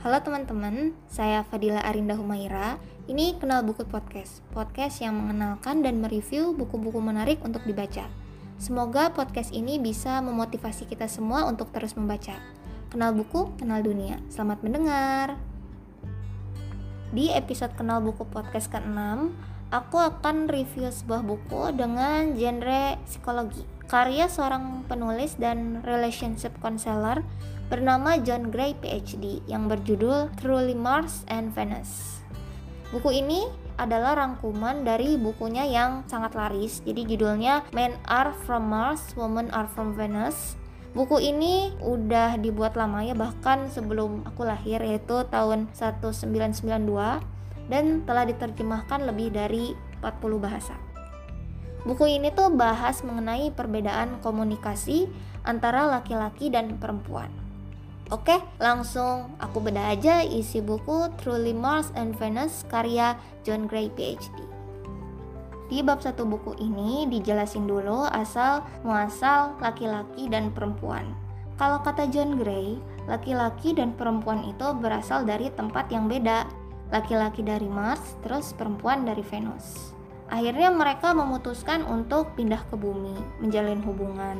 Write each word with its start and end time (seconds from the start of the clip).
Halo 0.00 0.16
teman-teman, 0.24 0.96
saya 1.12 1.44
Fadila 1.44 1.84
Arinda 1.84 2.16
Humaira. 2.16 2.80
Ini 3.04 3.36
Kenal 3.36 3.60
Buku 3.68 3.84
Podcast, 3.84 4.40
podcast 4.48 5.04
yang 5.04 5.12
mengenalkan 5.12 5.84
dan 5.84 6.00
mereview 6.00 6.56
buku-buku 6.56 7.04
menarik 7.04 7.36
untuk 7.44 7.60
dibaca. 7.68 8.08
Semoga 8.56 9.12
podcast 9.12 9.52
ini 9.52 9.76
bisa 9.76 10.24
memotivasi 10.24 10.88
kita 10.88 11.04
semua 11.04 11.44
untuk 11.44 11.68
terus 11.68 11.92
membaca. 12.00 12.32
Kenal 12.88 13.12
buku, 13.12 13.52
kenal 13.60 13.84
dunia. 13.84 14.24
Selamat 14.32 14.64
mendengar. 14.64 15.36
Di 17.12 17.36
episode 17.36 17.76
Kenal 17.76 18.00
Buku 18.00 18.24
Podcast 18.24 18.72
ke-6, 18.72 19.28
aku 19.68 20.00
akan 20.00 20.48
review 20.48 20.88
sebuah 20.88 21.20
buku 21.20 21.76
dengan 21.76 22.32
genre 22.40 22.96
psikologi. 23.04 23.79
Karya 23.90 24.30
seorang 24.30 24.86
penulis 24.86 25.34
dan 25.34 25.82
relationship 25.82 26.54
counselor 26.62 27.26
bernama 27.66 28.22
John 28.22 28.54
Gray 28.54 28.78
PhD 28.78 29.42
yang 29.50 29.66
berjudul 29.66 30.30
Truly 30.38 30.78
Mars 30.78 31.26
and 31.26 31.50
Venus. 31.50 32.22
Buku 32.94 33.10
ini 33.10 33.50
adalah 33.82 34.14
rangkuman 34.14 34.86
dari 34.86 35.18
bukunya 35.18 35.66
yang 35.66 36.06
sangat 36.06 36.38
laris. 36.38 36.78
Jadi 36.86 37.02
judulnya 37.02 37.66
Men 37.74 37.98
Are 38.06 38.30
From 38.46 38.70
Mars, 38.70 39.10
Women 39.18 39.50
Are 39.50 39.66
From 39.66 39.98
Venus. 39.98 40.54
Buku 40.94 41.18
ini 41.18 41.74
udah 41.82 42.38
dibuat 42.38 42.78
lama 42.78 43.02
ya 43.02 43.18
bahkan 43.18 43.74
sebelum 43.74 44.22
aku 44.22 44.46
lahir 44.46 44.78
yaitu 44.86 45.26
tahun 45.34 45.66
1992 45.74 46.30
dan 47.66 48.06
telah 48.06 48.22
diterjemahkan 48.22 49.02
lebih 49.02 49.34
dari 49.34 49.74
40 49.98 50.38
bahasa. 50.38 50.89
Buku 51.80 52.04
ini 52.04 52.28
tuh 52.28 52.52
bahas 52.52 53.00
mengenai 53.00 53.48
perbedaan 53.56 54.20
komunikasi 54.20 55.08
antara 55.48 55.88
laki-laki 55.88 56.52
dan 56.52 56.76
perempuan. 56.76 57.32
Oke, 58.10 58.36
langsung 58.58 59.32
aku 59.38 59.62
beda 59.62 59.94
aja 59.94 60.20
isi 60.20 60.58
buku 60.58 61.08
Truly 61.22 61.54
Mars 61.54 61.94
and 61.94 62.12
Venus 62.18 62.66
karya 62.66 63.14
John 63.46 63.64
Gray 63.70 63.88
PhD. 63.94 64.34
Di 65.70 65.78
bab 65.86 66.02
satu 66.02 66.26
buku 66.26 66.58
ini 66.58 67.06
dijelasin 67.06 67.70
dulu 67.70 68.02
asal 68.10 68.66
muasal 68.82 69.54
laki-laki 69.62 70.26
dan 70.26 70.50
perempuan. 70.50 71.06
Kalau 71.54 71.78
kata 71.86 72.10
John 72.10 72.34
Gray, 72.34 72.82
laki-laki 73.06 73.78
dan 73.78 73.94
perempuan 73.94 74.42
itu 74.42 74.74
berasal 74.74 75.22
dari 75.22 75.46
tempat 75.54 75.86
yang 75.94 76.10
beda. 76.10 76.50
Laki-laki 76.90 77.46
dari 77.46 77.70
Mars, 77.70 78.18
terus 78.26 78.50
perempuan 78.50 79.06
dari 79.06 79.22
Venus. 79.22 79.94
Akhirnya 80.30 80.70
mereka 80.70 81.10
memutuskan 81.10 81.82
untuk 81.82 82.38
pindah 82.38 82.62
ke 82.70 82.78
bumi, 82.78 83.18
menjalin 83.42 83.82
hubungan. 83.82 84.38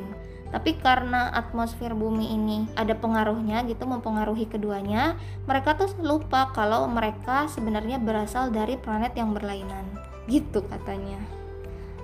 Tapi 0.51 0.75
karena 0.79 1.31
atmosfer 1.31 1.95
bumi 1.95 2.31
ini 2.35 2.67
ada 2.75 2.95
pengaruhnya 2.95 3.63
gitu 3.67 3.87
mempengaruhi 3.87 4.47
keduanya, 4.47 5.15
mereka 5.47 5.75
tuh 5.75 5.91
lupa 6.03 6.51
kalau 6.55 6.87
mereka 6.87 7.47
sebenarnya 7.47 7.99
berasal 7.99 8.51
dari 8.51 8.75
planet 8.79 9.15
yang 9.15 9.31
berlainan. 9.35 9.83
Gitu 10.27 10.63
katanya. 10.67 11.19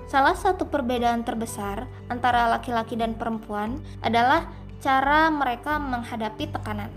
Salah 0.08 0.32
satu 0.32 0.68
perbedaan 0.68 1.24
terbesar 1.24 1.84
antara 2.08 2.48
laki-laki 2.48 2.96
dan 2.96 3.12
perempuan 3.16 3.80
adalah 4.00 4.48
cara 4.80 5.28
mereka 5.28 5.76
menghadapi 5.76 6.48
tekanan. 6.48 6.88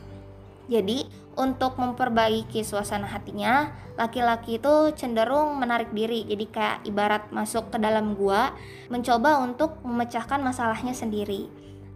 Jadi, 0.72 1.12
untuk 1.40 1.80
memperbaiki 1.80 2.64
suasana 2.64 3.08
hatinya, 3.08 3.72
laki-laki 3.96 4.60
itu 4.60 4.92
cenderung 4.96 5.56
menarik 5.56 5.92
diri. 5.96 6.28
Jadi 6.28 6.46
kayak 6.52 6.78
ibarat 6.88 7.24
masuk 7.32 7.72
ke 7.72 7.78
dalam 7.80 8.16
gua, 8.16 8.52
mencoba 8.92 9.40
untuk 9.40 9.80
memecahkan 9.84 10.44
masalahnya 10.44 10.92
sendiri. 10.92 11.48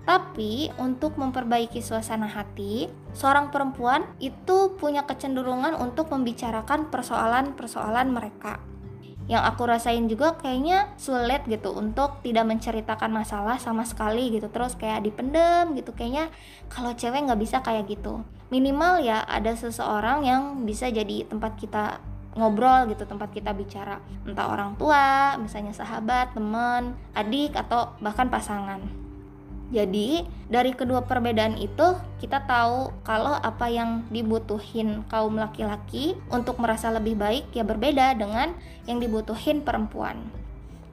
Tapi 0.05 0.69
untuk 0.77 1.17
memperbaiki 1.17 1.81
suasana 1.81 2.29
hati, 2.29 2.87
seorang 3.17 3.49
perempuan 3.49 4.05
itu 4.21 4.77
punya 4.77 5.01
kecenderungan 5.03 5.73
untuk 5.81 6.13
membicarakan 6.13 6.93
persoalan-persoalan 6.93 8.13
mereka 8.13 8.74
yang 9.25 9.41
aku 9.41 9.65
rasain 9.65 10.05
juga 10.05 10.37
kayaknya 10.37 10.93
sulit 11.01 11.41
gitu 11.49 11.73
untuk 11.73 12.21
tidak 12.21 12.45
menceritakan 12.45 13.09
masalah 13.09 13.57
sama 13.57 13.81
sekali 13.81 14.29
gitu. 14.37 14.51
Terus 14.53 14.77
kayak 14.77 15.01
dipendem 15.01 15.73
gitu. 15.73 15.93
Kayaknya 15.97 16.29
kalau 16.69 16.93
cewek 16.93 17.25
nggak 17.25 17.41
bisa 17.41 17.65
kayak 17.65 17.89
gitu. 17.89 18.21
Minimal 18.53 19.01
ya 19.01 19.25
ada 19.25 19.57
seseorang 19.57 20.21
yang 20.25 20.41
bisa 20.69 20.93
jadi 20.93 21.25
tempat 21.25 21.57
kita 21.57 21.97
ngobrol 22.37 22.85
gitu 22.91 23.07
tempat 23.09 23.33
kita 23.33 23.55
bicara. 23.57 23.97
Entah 24.27 24.45
orang 24.45 24.77
tua 24.77 25.33
misalnya 25.41 25.73
sahabat 25.73 26.37
teman 26.37 26.93
adik 27.17 27.57
atau 27.57 27.97
bahkan 28.03 28.29
pasangan 28.29 29.04
jadi, 29.75 30.23
dari 30.47 30.71
kedua 30.71 31.03
perbedaan 31.03 31.59
itu, 31.59 31.99
kita 32.23 32.47
tahu 32.47 32.95
kalau 33.03 33.35
apa 33.35 33.67
yang 33.67 34.07
dibutuhin 34.07 35.03
kaum 35.11 35.35
laki-laki 35.35 36.15
untuk 36.31 36.63
merasa 36.63 36.95
lebih 36.95 37.19
baik 37.19 37.51
ya 37.51 37.67
berbeda 37.67 38.15
dengan 38.15 38.55
yang 38.87 39.03
dibutuhin 39.03 39.67
perempuan. 39.67 40.31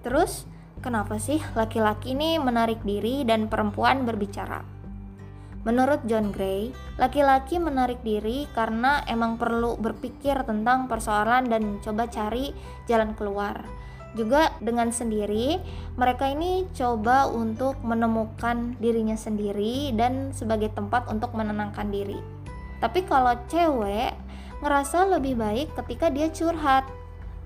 Terus, 0.03 0.51
kenapa 0.83 1.23
sih 1.23 1.39
laki-laki 1.55 2.19
ini 2.19 2.43
menarik 2.43 2.83
diri 2.83 3.23
dan 3.23 3.47
perempuan 3.47 4.03
berbicara? 4.03 4.67
Menurut 5.63 6.03
John 6.11 6.35
Gray, 6.35 6.75
laki-laki 6.99 7.63
menarik 7.63 8.03
diri 8.03 8.51
karena 8.51 9.07
emang 9.07 9.39
perlu 9.39 9.79
berpikir 9.79 10.43
tentang 10.43 10.91
persoalan 10.91 11.47
dan 11.47 11.79
coba 11.87 12.11
cari 12.11 12.51
jalan 12.91 13.15
keluar 13.15 13.63
juga 14.13 14.53
dengan 14.61 14.93
sendiri 14.93 15.57
mereka 15.97 16.29
ini 16.29 16.69
coba 16.77 17.29
untuk 17.29 17.81
menemukan 17.81 18.77
dirinya 18.77 19.17
sendiri 19.17 19.93
dan 19.97 20.33
sebagai 20.37 20.73
tempat 20.73 21.09
untuk 21.09 21.33
menenangkan 21.33 21.89
diri. 21.89 22.21
Tapi 22.81 23.07
kalau 23.09 23.37
cewek 23.49 24.13
ngerasa 24.63 25.09
lebih 25.19 25.39
baik 25.39 25.75
ketika 25.83 26.09
dia 26.09 26.29
curhat. 26.31 26.87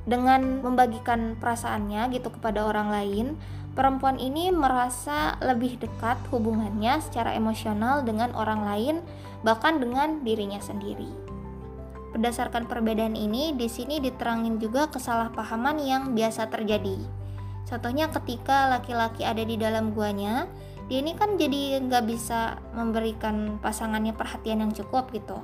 Dengan 0.07 0.63
membagikan 0.63 1.35
perasaannya 1.35 2.15
gitu 2.15 2.31
kepada 2.31 2.63
orang 2.63 2.95
lain 2.95 3.35
perempuan 3.77 4.17
ini 4.17 4.49
merasa 4.55 5.37
lebih 5.45 5.77
dekat 5.77 6.17
hubungannya 6.33 7.03
secara 7.05 7.37
emosional 7.37 8.07
dengan 8.07 8.33
orang 8.33 8.65
lain 8.65 8.97
bahkan 9.45 9.77
dengan 9.77 10.25
dirinya 10.25 10.63
sendiri 10.63 11.36
Berdasarkan 12.17 12.65
perbedaan 12.65 13.13
ini, 13.13 13.53
di 13.53 13.69
sini 13.69 14.01
diterangin 14.01 14.57
juga 14.57 14.89
kesalahpahaman 14.89 15.77
yang 15.85 16.17
biasa 16.17 16.49
terjadi. 16.49 16.97
Contohnya 17.69 18.09
ketika 18.09 18.73
laki-laki 18.73 19.21
ada 19.21 19.45
di 19.45 19.61
dalam 19.61 19.93
guanya, 19.93 20.49
dia 20.89 21.05
ini 21.05 21.13
kan 21.13 21.37
jadi 21.37 21.77
nggak 21.85 22.09
bisa 22.09 22.57
memberikan 22.73 23.61
pasangannya 23.61 24.17
perhatian 24.17 24.65
yang 24.65 24.73
cukup 24.73 25.13
gitu. 25.13 25.37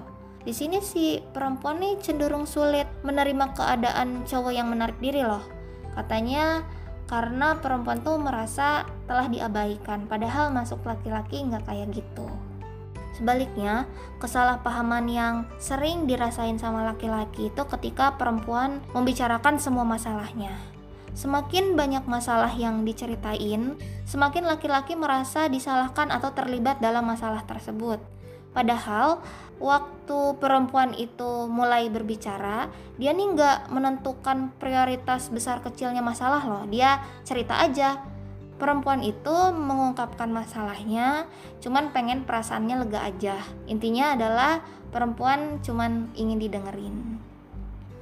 Di 0.49 0.56
sini 0.56 0.81
si 0.81 1.21
perempuan 1.21 1.77
nih 1.77 2.00
cenderung 2.00 2.49
sulit 2.49 2.88
menerima 3.05 3.53
keadaan 3.53 4.25
cowok 4.25 4.56
yang 4.56 4.72
menarik 4.72 4.97
diri 4.97 5.28
loh. 5.28 5.44
Katanya 5.93 6.65
karena 7.05 7.61
perempuan 7.61 8.00
tuh 8.00 8.16
merasa 8.16 8.88
telah 9.05 9.28
diabaikan, 9.28 10.09
padahal 10.09 10.49
masuk 10.56 10.81
laki-laki 10.88 11.44
nggak 11.44 11.69
kayak 11.69 11.93
gitu. 11.93 12.25
Sebaliknya, 13.12 13.84
kesalahpahaman 14.19 15.05
yang 15.09 15.34
sering 15.61 16.09
dirasain 16.09 16.56
sama 16.56 16.84
laki-laki 16.89 17.53
itu 17.53 17.62
ketika 17.77 18.17
perempuan 18.17 18.81
membicarakan 18.97 19.61
semua 19.61 19.84
masalahnya. 19.84 20.56
Semakin 21.12 21.77
banyak 21.77 22.09
masalah 22.09 22.49
yang 22.56 22.89
diceritain, 22.89 23.77
semakin 24.09 24.49
laki-laki 24.49 24.97
merasa 24.97 25.45
disalahkan 25.45 26.09
atau 26.09 26.33
terlibat 26.33 26.81
dalam 26.81 27.05
masalah 27.05 27.45
tersebut. 27.45 28.00
Padahal 28.53 29.21
waktu 29.61 30.37
perempuan 30.41 30.97
itu 30.97 31.49
mulai 31.49 31.89
berbicara, 31.93 32.73
dia 32.97 33.12
nih 33.12 33.33
nggak 33.33 33.59
menentukan 33.73 34.56
prioritas 34.56 35.29
besar 35.29 35.61
kecilnya 35.61 36.00
masalah 36.00 36.44
loh. 36.44 36.65
Dia 36.69 37.00
cerita 37.25 37.61
aja, 37.61 38.00
perempuan 38.62 39.03
itu 39.03 39.34
mengungkapkan 39.50 40.31
masalahnya 40.31 41.26
cuman 41.59 41.91
pengen 41.91 42.23
perasaannya 42.23 42.87
lega 42.87 43.03
aja. 43.03 43.43
Intinya 43.67 44.14
adalah 44.14 44.62
perempuan 44.94 45.59
cuman 45.67 46.14
ingin 46.14 46.38
didengerin. 46.38 47.19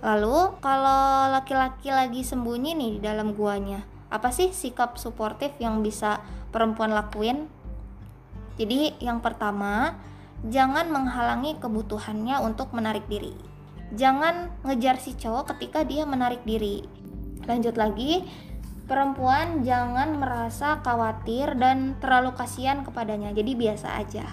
Lalu 0.04 0.60
kalau 0.60 1.32
laki-laki 1.32 1.88
lagi 1.88 2.20
sembunyi 2.20 2.76
nih 2.76 2.90
di 2.96 3.00
dalam 3.00 3.32
guanya 3.32 3.80
apa 4.10 4.34
sih 4.34 4.50
sikap 4.50 4.98
suportif 4.98 5.54
yang 5.62 5.80
bisa 5.80 6.18
perempuan 6.50 6.90
lakuin? 6.90 7.46
Jadi 8.58 8.98
yang 8.98 9.22
pertama 9.22 9.96
jangan 10.44 10.90
menghalangi 10.90 11.56
kebutuhannya 11.62 12.42
untuk 12.42 12.74
menarik 12.74 13.06
diri. 13.06 13.32
Jangan 13.94 14.50
ngejar 14.66 14.98
si 14.98 15.14
cowok 15.14 15.54
ketika 15.56 15.86
dia 15.86 16.02
menarik 16.04 16.42
diri. 16.42 16.82
Lanjut 17.46 17.78
lagi 17.78 18.26
perempuan 18.90 19.62
jangan 19.62 20.18
merasa 20.18 20.82
khawatir 20.82 21.54
dan 21.54 21.94
terlalu 22.02 22.34
kasihan 22.34 22.82
kepadanya, 22.82 23.30
jadi 23.30 23.54
biasa 23.54 24.02
aja. 24.02 24.26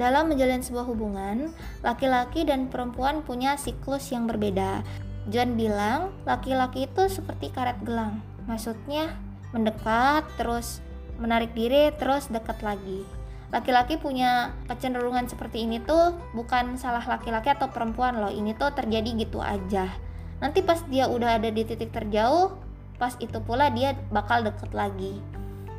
Dalam 0.00 0.32
menjalin 0.32 0.64
sebuah 0.64 0.88
hubungan, 0.88 1.52
laki-laki 1.84 2.48
dan 2.48 2.72
perempuan 2.72 3.20
punya 3.20 3.60
siklus 3.60 4.08
yang 4.08 4.24
berbeda. 4.24 4.80
John 5.28 5.60
bilang, 5.60 6.16
laki-laki 6.24 6.88
itu 6.88 7.12
seperti 7.12 7.52
karet 7.52 7.76
gelang. 7.84 8.24
Maksudnya, 8.48 9.12
mendekat, 9.52 10.24
terus 10.40 10.80
menarik 11.20 11.52
diri, 11.52 11.92
terus 12.00 12.32
dekat 12.32 12.64
lagi. 12.64 13.04
laki-laki 13.50 13.98
punya 13.98 14.54
kecenderungan 14.70 15.26
seperti 15.26 15.66
ini 15.66 15.82
tuh 15.82 16.14
bukan 16.38 16.78
salah 16.78 17.02
laki-laki 17.02 17.50
atau 17.50 17.66
perempuan 17.66 18.22
loh 18.22 18.30
ini 18.30 18.54
tuh 18.54 18.70
terjadi 18.70 19.10
gitu 19.26 19.42
aja 19.42 19.90
nanti 20.38 20.62
pas 20.62 20.78
dia 20.86 21.10
udah 21.10 21.34
ada 21.34 21.50
di 21.50 21.66
titik 21.66 21.90
terjauh 21.90 22.69
pas 23.00 23.16
itu 23.16 23.40
pula 23.40 23.72
dia 23.72 23.96
bakal 24.12 24.44
deket 24.44 24.76
lagi. 24.76 25.16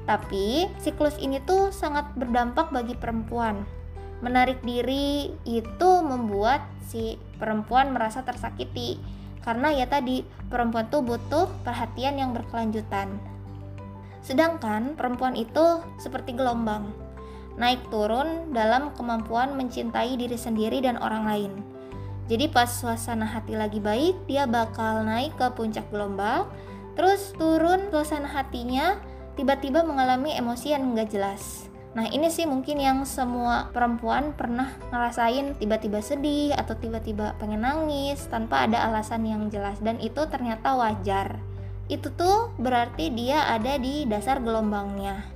Tapi 0.10 0.66
siklus 0.82 1.16
ini 1.22 1.38
tuh 1.46 1.70
sangat 1.70 2.10
berdampak 2.18 2.74
bagi 2.74 2.98
perempuan. 2.98 3.62
Menarik 4.26 4.66
diri 4.66 5.30
itu 5.46 5.92
membuat 6.02 6.66
si 6.82 7.22
perempuan 7.38 7.94
merasa 7.94 8.26
tersakiti. 8.26 8.98
Karena 9.46 9.74
ya 9.74 9.86
tadi 9.86 10.26
perempuan 10.50 10.90
tuh 10.90 11.06
butuh 11.06 11.50
perhatian 11.66 12.18
yang 12.18 12.34
berkelanjutan. 12.34 13.18
Sedangkan 14.22 14.94
perempuan 14.94 15.34
itu 15.34 15.82
seperti 15.98 16.38
gelombang. 16.38 16.94
Naik 17.58 17.82
turun 17.90 18.54
dalam 18.54 18.94
kemampuan 18.94 19.58
mencintai 19.58 20.14
diri 20.18 20.38
sendiri 20.38 20.82
dan 20.82 20.98
orang 21.02 21.26
lain. 21.26 21.54
Jadi 22.30 22.48
pas 22.48 22.70
suasana 22.70 23.28
hati 23.28 23.60
lagi 23.60 23.82
baik, 23.82 24.30
dia 24.30 24.48
bakal 24.48 25.04
naik 25.04 25.36
ke 25.36 25.52
puncak 25.52 25.84
gelombang, 25.92 26.48
terus 26.96 27.34
turun 27.36 27.92
suasana 27.92 28.28
hatinya 28.28 29.00
tiba-tiba 29.40 29.82
mengalami 29.84 30.36
emosi 30.36 30.76
yang 30.76 30.92
nggak 30.92 31.10
jelas. 31.12 31.72
Nah 31.92 32.08
ini 32.08 32.32
sih 32.32 32.48
mungkin 32.48 32.80
yang 32.80 33.04
semua 33.04 33.68
perempuan 33.76 34.32
pernah 34.32 34.72
ngerasain 34.96 35.60
tiba-tiba 35.60 36.00
sedih 36.00 36.56
atau 36.56 36.72
tiba-tiba 36.80 37.36
pengen 37.36 37.68
nangis 37.68 38.24
tanpa 38.32 38.64
ada 38.64 38.88
alasan 38.88 39.28
yang 39.28 39.52
jelas 39.52 39.76
dan 39.84 40.00
itu 40.00 40.24
ternyata 40.32 40.72
wajar. 40.80 41.36
Itu 41.92 42.16
tuh 42.16 42.56
berarti 42.56 43.12
dia 43.12 43.52
ada 43.52 43.76
di 43.76 44.08
dasar 44.08 44.40
gelombangnya. 44.40 45.28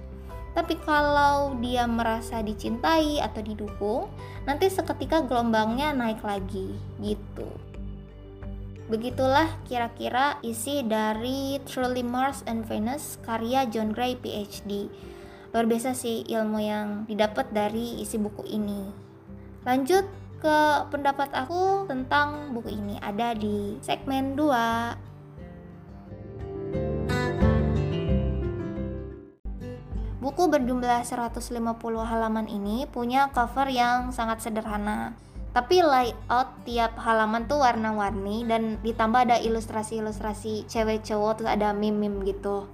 Tapi 0.55 0.79
kalau 0.87 1.59
dia 1.59 1.83
merasa 1.83 2.39
dicintai 2.39 3.19
atau 3.19 3.43
didukung, 3.43 4.07
nanti 4.47 4.71
seketika 4.71 5.19
gelombangnya 5.27 5.91
naik 5.91 6.23
lagi 6.23 6.79
gitu. 7.03 7.74
Begitulah 8.85 9.49
kira-kira 9.65 10.37
isi 10.45 10.85
dari 10.85 11.57
Truly 11.65 12.05
Mars 12.05 12.45
and 12.45 12.69
Venus 12.69 13.17
karya 13.25 13.65
John 13.65 13.89
Gray 13.89 14.13
PhD. 14.13 14.93
Luar 15.49 15.65
biasa 15.65 15.97
sih 15.97 16.21
ilmu 16.29 16.61
yang 16.61 17.09
didapat 17.09 17.49
dari 17.49 17.97
isi 17.97 18.21
buku 18.21 18.45
ini. 18.45 18.85
Lanjut 19.65 20.05
ke 20.37 20.57
pendapat 20.93 21.33
aku 21.33 21.89
tentang 21.89 22.53
buku 22.53 22.77
ini 22.77 23.01
ada 23.01 23.33
di 23.33 23.81
segmen 23.81 24.37
2 24.37 25.15
Buku 30.21 30.49
berjumlah 30.49 31.05
150 31.05 31.41
halaman 32.01 32.45
ini 32.45 32.85
punya 32.89 33.29
cover 33.33 33.69
yang 33.69 34.13
sangat 34.13 34.41
sederhana. 34.45 35.13
Tapi 35.55 35.79
layout 35.79 36.67
tiap 36.67 36.99
halaman 36.99 37.47
tuh 37.47 37.63
warna-warni 37.63 38.43
dan 38.43 38.75
ditambah 38.83 39.23
ada 39.23 39.39
ilustrasi-ilustrasi 39.39 40.67
cewek 40.67 41.07
cowok 41.07 41.39
terus 41.39 41.51
ada 41.55 41.71
meme-meme 41.71 42.27
gitu. 42.27 42.67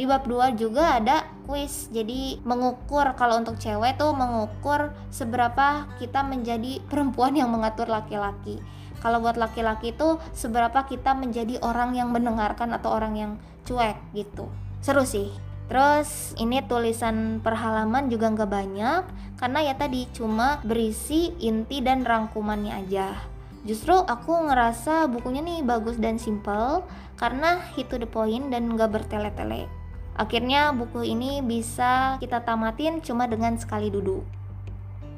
Di 0.00 0.08
bab 0.08 0.24
2 0.24 0.56
juga 0.56 0.96
ada 0.96 1.28
quiz. 1.44 1.92
Jadi 1.92 2.40
mengukur 2.40 3.04
kalau 3.20 3.36
untuk 3.36 3.60
cewek 3.60 4.00
tuh 4.00 4.16
mengukur 4.16 4.96
seberapa 5.12 5.84
kita 6.00 6.24
menjadi 6.24 6.80
perempuan 6.88 7.36
yang 7.36 7.52
mengatur 7.52 7.88
laki-laki. 7.92 8.64
Kalau 9.04 9.20
buat 9.20 9.36
laki-laki 9.36 9.92
tuh 9.92 10.16
seberapa 10.32 10.88
kita 10.88 11.12
menjadi 11.12 11.60
orang 11.60 11.92
yang 11.92 12.08
mendengarkan 12.16 12.72
atau 12.72 12.96
orang 12.96 13.12
yang 13.16 13.32
cuek 13.68 14.00
gitu. 14.16 14.48
Seru 14.80 15.04
sih. 15.04 15.28
Terus 15.66 16.38
ini 16.38 16.62
tulisan 16.62 17.42
per 17.42 17.58
halaman 17.58 18.06
juga 18.06 18.30
nggak 18.30 18.50
banyak 18.50 19.02
karena 19.36 19.58
ya 19.66 19.74
tadi 19.74 20.06
cuma 20.14 20.62
berisi 20.62 21.34
inti 21.42 21.82
dan 21.82 22.06
rangkumannya 22.06 22.72
aja. 22.86 23.18
Justru 23.66 23.98
aku 23.98 24.46
ngerasa 24.46 25.10
bukunya 25.10 25.42
nih 25.42 25.66
bagus 25.66 25.98
dan 25.98 26.22
simple 26.22 26.86
karena 27.18 27.58
hit 27.74 27.90
to 27.90 27.98
the 27.98 28.06
point 28.06 28.54
dan 28.54 28.70
nggak 28.70 28.94
bertele-tele. 28.94 29.66
Akhirnya 30.14 30.70
buku 30.70 31.02
ini 31.02 31.42
bisa 31.42 32.14
kita 32.22 32.46
tamatin 32.46 33.02
cuma 33.02 33.26
dengan 33.26 33.58
sekali 33.58 33.90
duduk. 33.90 34.22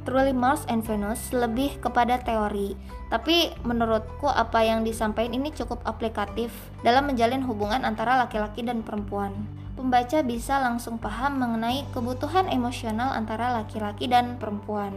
Truly 0.09 0.33
Mars 0.33 0.65
and 0.73 0.81
Venus 0.81 1.21
lebih 1.37 1.85
kepada 1.85 2.17
teori, 2.25 2.73
tapi 3.13 3.53
menurutku 3.69 4.25
apa 4.25 4.65
yang 4.65 4.81
disampaikan 4.81 5.37
ini 5.37 5.53
cukup 5.53 5.85
aplikatif 5.85 6.49
dalam 6.81 7.13
menjalin 7.13 7.45
hubungan 7.45 7.85
antara 7.85 8.17
laki-laki 8.17 8.65
dan 8.65 8.81
perempuan 8.81 9.37
pembaca 9.79 10.27
bisa 10.27 10.59
langsung 10.59 10.99
paham 10.99 11.39
mengenai 11.39 11.87
kebutuhan 11.95 12.51
emosional 12.51 13.15
antara 13.15 13.55
laki-laki 13.55 14.11
dan 14.11 14.35
perempuan. 14.43 14.91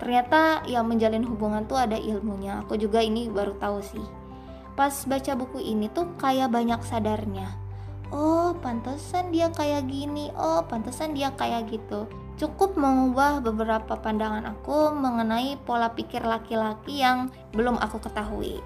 Ternyata 0.00 0.64
yang 0.64 0.88
menjalin 0.88 1.20
hubungan 1.28 1.68
tuh 1.68 1.76
ada 1.76 2.00
ilmunya. 2.00 2.64
Aku 2.64 2.80
juga 2.80 3.04
ini 3.04 3.28
baru 3.28 3.52
tahu 3.60 3.84
sih. 3.84 4.06
Pas 4.72 5.04
baca 5.04 5.36
buku 5.36 5.60
ini 5.60 5.92
tuh 5.92 6.08
kayak 6.16 6.48
banyak 6.48 6.80
sadarnya. 6.80 7.52
Oh, 8.08 8.56
pantesan 8.64 9.28
dia 9.28 9.52
kayak 9.52 9.86
gini. 9.92 10.32
Oh, 10.32 10.64
pantesan 10.64 11.12
dia 11.12 11.28
kayak 11.36 11.68
gitu. 11.68 12.08
Cukup 12.40 12.80
mengubah 12.80 13.44
beberapa 13.44 13.92
pandangan 14.00 14.56
aku 14.56 14.90
mengenai 14.96 15.60
pola 15.68 15.92
pikir 15.92 16.24
laki-laki 16.24 17.04
yang 17.04 17.28
belum 17.52 17.76
aku 17.76 18.00
ketahui. 18.00 18.58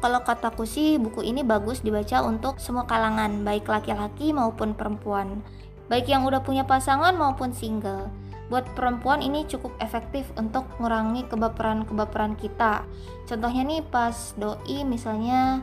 Kalau 0.00 0.24
kataku 0.24 0.64
sih 0.64 0.96
buku 0.96 1.20
ini 1.20 1.44
bagus 1.44 1.84
dibaca 1.84 2.24
untuk 2.24 2.56
semua 2.56 2.88
kalangan, 2.88 3.44
baik 3.44 3.68
laki-laki 3.68 4.32
maupun 4.32 4.72
perempuan. 4.72 5.44
Baik 5.92 6.08
yang 6.08 6.24
udah 6.24 6.40
punya 6.40 6.64
pasangan 6.64 7.12
maupun 7.12 7.52
single. 7.52 8.08
Buat 8.48 8.64
perempuan 8.72 9.20
ini 9.20 9.44
cukup 9.44 9.76
efektif 9.78 10.24
untuk 10.40 10.64
mengurangi 10.80 11.28
kebaperan-kebaperan 11.28 12.34
kita. 12.40 12.82
Contohnya 13.28 13.62
nih 13.62 13.84
pas 13.84 14.32
doi 14.40 14.88
misalnya 14.88 15.60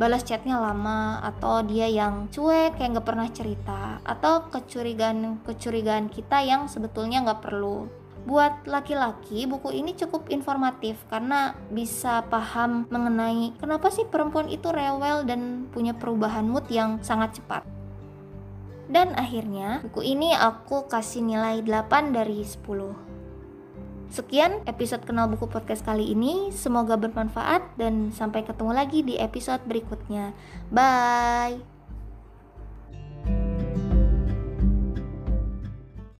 balas 0.00 0.24
chatnya 0.24 0.56
lama 0.56 1.20
atau 1.20 1.60
dia 1.60 1.84
yang 1.90 2.32
cuek 2.32 2.80
kayak 2.80 2.96
nggak 2.96 3.08
pernah 3.10 3.28
cerita 3.28 4.00
atau 4.00 4.48
kecurigaan-kecurigaan 4.48 6.08
kita 6.08 6.40
yang 6.40 6.70
sebetulnya 6.70 7.20
nggak 7.20 7.44
perlu 7.44 7.99
Buat 8.28 8.68
laki-laki, 8.68 9.48
buku 9.48 9.72
ini 9.72 9.96
cukup 9.96 10.28
informatif 10.28 11.00
karena 11.08 11.56
bisa 11.72 12.20
paham 12.28 12.84
mengenai 12.92 13.56
kenapa 13.56 13.88
sih 13.88 14.04
perempuan 14.04 14.52
itu 14.52 14.68
rewel 14.68 15.24
dan 15.24 15.72
punya 15.72 15.96
perubahan 15.96 16.44
mood 16.44 16.68
yang 16.68 17.00
sangat 17.00 17.40
cepat. 17.40 17.64
Dan 18.90 19.14
akhirnya, 19.14 19.80
buku 19.86 20.02
ini 20.02 20.34
aku 20.34 20.90
kasih 20.90 21.22
nilai 21.22 21.62
8 21.62 22.10
dari 22.10 22.42
10. 22.42 23.10
Sekian 24.10 24.66
episode 24.66 25.06
Kenal 25.06 25.30
Buku 25.30 25.46
Podcast 25.46 25.86
kali 25.86 26.10
ini. 26.10 26.50
Semoga 26.50 26.98
bermanfaat 26.98 27.78
dan 27.78 28.10
sampai 28.10 28.42
ketemu 28.42 28.72
lagi 28.74 29.06
di 29.06 29.14
episode 29.14 29.62
berikutnya. 29.70 30.34
Bye. 30.74 31.79